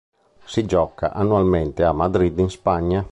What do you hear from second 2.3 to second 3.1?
in Spagna.